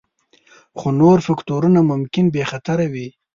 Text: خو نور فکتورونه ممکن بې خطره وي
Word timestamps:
خو 0.77 0.87
نور 0.99 1.17
فکتورونه 1.27 1.79
ممکن 1.91 2.25
بې 2.33 2.43
خطره 2.51 2.85
وي 2.93 3.07